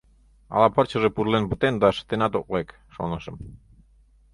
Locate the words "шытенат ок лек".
1.97-2.69